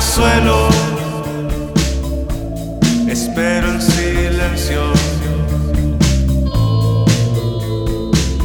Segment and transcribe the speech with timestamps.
[0.00, 0.68] suelo,
[3.08, 4.92] espero en silencio.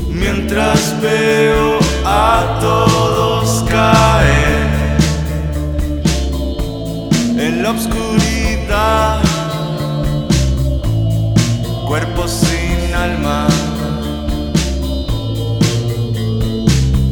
[0.09, 4.97] Mientras veo a todos caer
[7.37, 9.21] en la oscuridad,
[11.87, 13.47] cuerpos sin alma.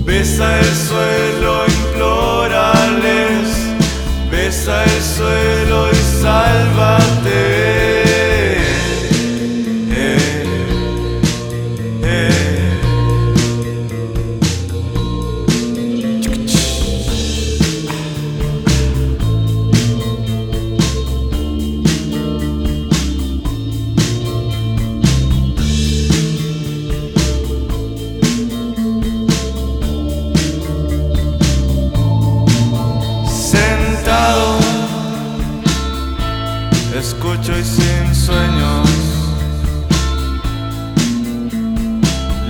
[0.03, 3.74] Besa el suelo, implórales.
[4.45, 6.94] Besa el suelo y sálvate.
[36.97, 38.89] Escucho y sin sueños.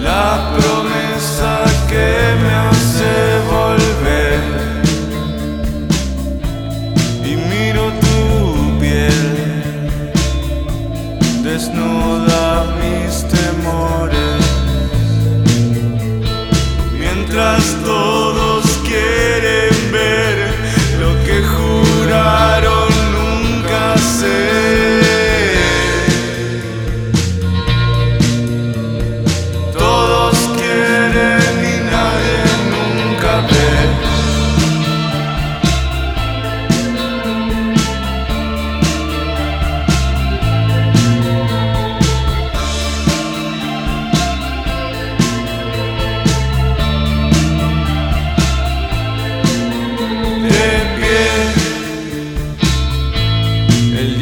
[0.02, 3.14] La promesa que me hace
[3.50, 4.42] volver.
[7.24, 9.24] Y miro tu piel.
[11.44, 11.95] Desnuda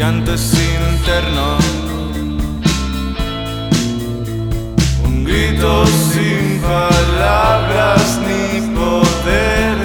[0.04, 1.58] El llanto es interno,
[5.06, 9.78] un grito sin palabras ni poder.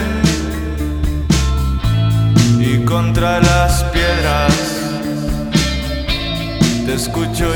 [2.59, 4.55] Y contra las piedras
[6.85, 7.55] te escucho